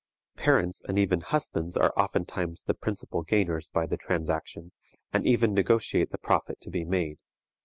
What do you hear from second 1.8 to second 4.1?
oftentimes the principal gainers by the